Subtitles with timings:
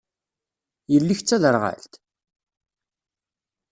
[0.91, 1.93] Yelli-k d taderɣalt?